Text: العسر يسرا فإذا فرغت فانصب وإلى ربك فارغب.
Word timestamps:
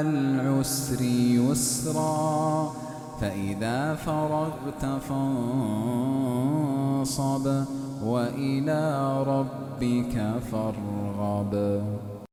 العسر 0.00 1.02
يسرا 1.02 2.72
فإذا 3.20 3.94
فرغت 3.94 4.84
فانصب 5.08 6.44
وإلى 8.04 9.22
ربك 9.26 10.32
فارغب. 10.52 11.82